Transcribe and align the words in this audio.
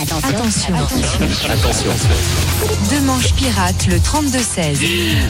Attention. 0.00 0.74
Attention. 1.50 1.90
Deux 2.88 3.00
manches 3.00 3.32
pirates, 3.34 3.86
le 3.88 3.96
32-16. 3.96 4.78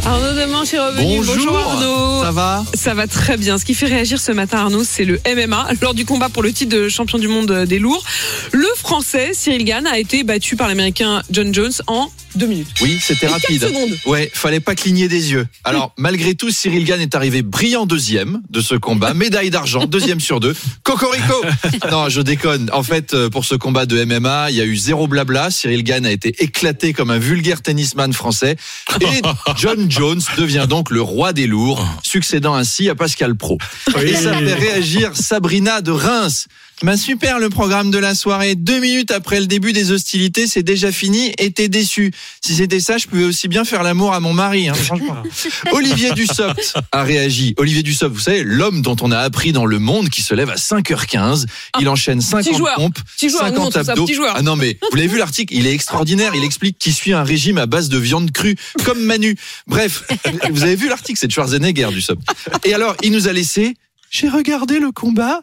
Arnaud 0.05 0.39
Demanche 0.39 0.75
est 0.75 0.79
revenu. 0.79 1.17
Bonjour, 1.25 1.57
Arnaud. 1.57 2.23
Ça 2.23 2.33
va 2.33 2.65
Ça 2.75 2.93
va 2.93 3.07
très 3.07 3.39
bien. 3.39 3.57
Ce 3.57 3.65
qui 3.65 3.73
fait 3.73 3.87
réagir 3.87 4.21
ce 4.21 4.31
matin, 4.31 4.59
Arnaud, 4.59 4.85
c'est 4.85 5.07
le 5.07 5.21
MMA. 5.27 5.69
Lors 5.81 5.95
du 5.95 6.05
combat 6.05 6.29
pour 6.29 6.43
le 6.43 6.53
titre 6.53 6.77
de 6.77 6.91
champion 6.91 7.19
du 7.19 7.29
monde 7.29 7.51
des 7.65 7.79
lourds, 7.79 8.05
le 8.53 8.69
Français 8.77 9.31
Cyril 9.33 9.65
Gann 9.65 9.87
a 9.87 9.99
été 9.99 10.23
battu 10.23 10.55
par 10.55 10.69
l'Américain 10.69 11.23
John 11.31 11.55
Jones 11.55 11.73
en 11.87 12.11
deux 12.35 12.47
minutes. 12.47 12.69
Oui, 12.83 12.99
c'était 13.03 13.27
rapide. 13.27 13.63
secondes. 13.63 13.99
Ouais, 14.07 14.31
fallait 14.33 14.61
pas 14.61 14.75
cligner 14.75 15.09
des 15.09 15.33
yeux. 15.33 15.47
Alors, 15.65 15.93
malgré 15.99 16.35
tout, 16.35 16.51
Cyril 16.51 16.85
Gann 16.85 17.01
est 17.01 17.15
arrivé 17.15 17.43
brillant 17.43 17.87
deuxième 17.87 18.43
de 18.51 18.61
ce 18.61 18.75
combat, 18.75 19.15
médaille 19.15 19.51
d'argent, 19.51 19.87
deuxième 19.87 20.21
sur 20.21 20.39
deux. 20.39 20.55
Cocorico 20.83 21.43
Non, 21.91 22.09
je 22.09 22.21
déconne. 22.21 22.71
En 22.73 22.83
fait, 22.83 23.15
euh, 23.15 23.31
pour 23.31 23.45
ce 23.45 23.55
combat 23.55 23.87
de 23.87 24.05
MMA, 24.05 24.51
il 24.51 24.58
y 24.59 24.63
a 24.63 24.67
eu 24.67 24.77
zéro 24.77 25.07
blabla. 25.07 25.51
Cyril 25.51 25.83
Gann 25.83 26.05
a 26.07 26.11
été 26.11 26.35
éclaté 26.43 26.93
comme 26.93 27.11
un 27.11 27.19
vulgaire 27.19 27.63
tennisman 27.63 28.13
français. 28.13 28.57
Et 29.01 29.23
John 29.57 29.91
Jones 29.91 30.21
devient 30.37 30.67
donc 30.69 30.91
le 30.91 31.01
roi 31.01 31.33
des 31.33 31.47
lourds, 31.47 31.85
succédant 32.03 32.55
ainsi 32.55 32.89
à 32.89 32.95
Pascal 32.95 33.35
Pro. 33.37 33.59
Et 34.03 34.15
ça 34.15 34.37
fait 34.37 34.55
réagir 34.55 35.17
Sabrina 35.17 35.81
de 35.81 35.91
Reims. 35.91 36.47
Bah 36.83 36.97
super 36.97 37.41
le 37.41 37.51
programme 37.51 37.91
de 37.91 37.99
la 37.99 38.15
soirée. 38.15 38.55
Deux 38.55 38.79
minutes 38.79 39.11
après 39.11 39.41
le 39.41 39.47
début 39.47 39.73
des 39.73 39.91
hostilités, 39.91 40.47
c'est 40.47 40.63
déjà 40.63 40.93
fini 40.93 41.33
et 41.37 41.51
t'es 41.51 41.69
déçu. 41.69 42.13
Si 42.41 42.55
c'était 42.55 42.79
ça, 42.79 42.99
je 42.99 43.09
pouvais 43.09 43.25
aussi 43.25 43.49
bien 43.49 43.65
faire 43.65 43.83
l'amour 43.83 44.15
à 44.15 44.21
mon 44.21 44.33
mari. 44.33 44.69
Hein, 44.69 44.75
franchement. 44.75 45.23
Olivier 45.73 46.13
Dussopt 46.13 46.75
a 46.93 47.03
réagi. 47.03 47.55
Olivier 47.57 47.83
Dussopt, 47.83 48.15
vous 48.15 48.21
savez, 48.21 48.45
l'homme 48.45 48.83
dont 48.83 48.95
on 49.01 49.11
a 49.11 49.19
appris 49.19 49.51
dans 49.51 49.67
le 49.67 49.81
monde 49.81 50.09
qui 50.09 50.23
se 50.23 50.35
lève 50.35 50.51
à 50.51 50.55
5h15. 50.55 51.47
Il 51.81 51.89
enchaîne 51.89 52.21
50 52.21 52.57
joueur. 52.57 52.77
pompes, 52.77 52.99
Petit 53.17 53.29
joueur, 53.29 53.43
nous 53.51 53.57
50 53.57 53.65
montre 53.65 53.85
ça, 53.85 53.93
abdos. 53.93 54.07
Ah 54.35 54.43
non 54.43 54.55
mais 54.55 54.79
vous 54.91 54.97
l'avez 54.97 55.09
vu 55.09 55.19
l'article, 55.19 55.55
il 55.55 55.67
est 55.67 55.73
extraordinaire. 55.73 56.33
Il 56.37 56.45
explique 56.45 56.79
qu'il 56.79 56.95
suit 56.95 57.13
un 57.13 57.25
régime 57.25 57.59
à 57.59 57.67
base 57.67 57.89
de 57.89 57.99
viande 57.99 58.31
crue, 58.31 58.57
comme 58.85 59.01
Manu. 59.03 59.37
Bref, 59.67 60.05
vous 60.53 60.63
avez 60.63 60.77
vu 60.77 60.89
l'article, 60.89 61.19
c'est 61.19 61.27
de 61.27 61.33
Schwarzenegger 61.33 61.89
Dussopt. 61.91 62.23
Et 62.65 62.73
alors, 62.73 62.95
il 63.03 63.11
nous 63.11 63.27
a 63.27 63.33
laissé. 63.33 63.75
J'ai 64.11 64.29
regardé 64.29 64.79
le 64.79 64.93
combat. 64.93 65.43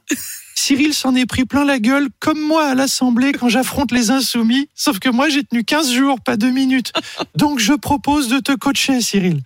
Cyril 0.58 0.94
s'en 0.94 1.14
est 1.16 1.26
pris 1.26 1.46
plein 1.46 1.66
la 1.66 1.80
gueule, 1.80 2.08
comme 2.20 2.40
moi 2.40 2.70
à 2.70 2.76
l'Assemblée 2.76 3.34
quand 3.34 3.50
j'affronte 3.50 3.92
les 3.92 4.10
insoumis. 4.10 4.70
Sauf 4.74 5.00
que 5.00 5.10
moi, 5.10 5.30
j'ai 5.30 5.44
tenu 5.44 5.64
15 5.64 5.92
jours, 5.94 6.20
pas 6.22 6.38
2 6.38 6.50
minutes. 6.50 6.94
Donc, 7.36 7.60
je 7.60 7.74
propose 7.74 8.30
de 8.30 8.40
te 8.40 8.54
coacher, 8.54 9.02
Cyril. 9.02 9.42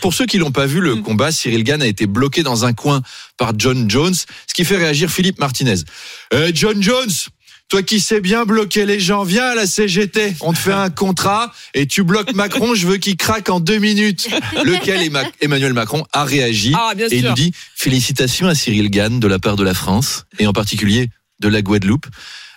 Pour 0.00 0.14
ceux, 0.14 0.26
qui 0.26 0.38
l'ont 0.38 0.52
pas 0.52 0.66
vu, 0.66 0.80
le 0.80 0.96
combat, 0.96 1.32
Cyril 1.32 1.64
Gann 1.64 1.82
a 1.82 1.86
été 1.86 2.06
bloqué 2.06 2.42
dans 2.42 2.64
un 2.64 2.72
coin 2.72 3.02
par 3.36 3.52
John 3.58 3.90
Jones, 3.90 4.14
ce 4.14 4.54
qui 4.54 4.64
fait 4.64 4.76
réagir 4.76 5.10
Philippe 5.10 5.40
Martinez. 5.40 5.82
Eh, 6.32 6.52
John 6.54 6.80
Jones, 6.82 7.10
toi 7.68 7.82
qui 7.82 7.98
sais 7.98 8.20
bien 8.20 8.44
bloquer 8.44 8.86
les 8.86 9.00
gens, 9.00 9.24
viens 9.24 9.46
à 9.46 9.54
la 9.54 9.66
CGT. 9.66 10.34
On 10.42 10.52
te 10.52 10.58
fait 10.58 10.72
un 10.72 10.90
contrat 10.90 11.52
et 11.74 11.86
tu 11.86 12.02
bloques 12.04 12.32
Macron. 12.34 12.74
Je 12.74 12.86
veux 12.86 12.98
qu'il 12.98 13.16
craque 13.16 13.48
en 13.50 13.58
deux 13.60 13.78
minutes. 13.78 14.28
Lequel 14.64 15.02
Emma- 15.02 15.24
Emmanuel 15.40 15.72
Macron 15.72 16.04
a 16.12 16.24
réagi 16.24 16.72
Ah, 16.76 16.92
et 16.96 17.16
il 17.16 17.24
nous 17.24 17.34
dit 17.34 17.52
félicitations 17.74 18.46
à 18.46 18.54
Cyril 18.54 18.90
Gann 18.90 19.18
de 19.18 19.26
la 19.26 19.38
part 19.38 19.56
de 19.56 19.64
la 19.64 19.74
France 19.74 20.26
et 20.38 20.46
en 20.46 20.52
particulier 20.52 21.08
de 21.40 21.48
la 21.48 21.62
Guadeloupe. 21.62 22.06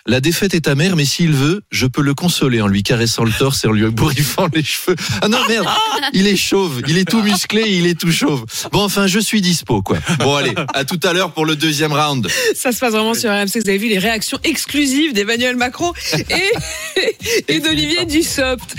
La 0.08 0.20
défaite 0.20 0.54
est 0.54 0.68
amère, 0.68 0.96
mais 0.96 1.04
s'il 1.04 1.32
veut, 1.32 1.60
je 1.70 1.86
peux 1.86 2.00
le 2.00 2.14
consoler 2.14 2.62
en 2.62 2.66
lui 2.66 2.82
caressant 2.82 3.24
le 3.24 3.30
torse 3.30 3.64
et 3.64 3.68
en 3.68 3.72
lui 3.72 3.84
bourrifant 3.90 4.48
les 4.54 4.64
cheveux. 4.64 4.96
Ah 5.20 5.28
non, 5.28 5.36
merde, 5.46 5.66
il 6.14 6.26
est 6.26 6.34
chauve, 6.34 6.80
il 6.88 6.96
est 6.96 7.04
tout 7.04 7.20
musclé, 7.20 7.64
il 7.66 7.86
est 7.86 8.00
tout 8.00 8.10
chauve. 8.10 8.46
Bon, 8.72 8.82
enfin, 8.82 9.06
je 9.06 9.18
suis 9.18 9.42
dispo, 9.42 9.82
quoi. 9.82 9.98
Bon, 10.20 10.34
allez, 10.34 10.54
à 10.72 10.86
tout 10.86 10.98
à 11.02 11.12
l'heure 11.12 11.32
pour 11.32 11.44
le 11.44 11.56
deuxième 11.56 11.92
round. 11.92 12.26
Ça 12.54 12.72
se 12.72 12.78
passe 12.78 12.92
vraiment 12.92 13.12
sur 13.12 13.30
RMC. 13.30 13.60
Vous 13.60 13.68
avez 13.68 13.76
vu 13.76 13.88
les 13.88 13.98
réactions 13.98 14.38
exclusives 14.44 15.12
d'Emmanuel 15.12 15.56
Macron 15.56 15.92
et, 16.14 17.04
et 17.48 17.60
d'Olivier 17.60 18.06
Dussopt. 18.06 18.76